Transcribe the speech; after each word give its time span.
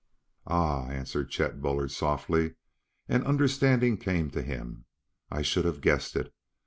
"Ah 0.47 0.87
h!" 0.87 0.91
answered 0.93 1.29
Chet 1.29 1.61
Bullard 1.61 1.91
softly, 1.91 2.55
as 3.07 3.21
understanding 3.21 3.97
came 3.97 4.31
to 4.31 4.41
him. 4.41 4.85
"I 5.29 5.43
should 5.43 5.65
have 5.65 5.79
guessed 5.79 6.15
it. 6.15 6.33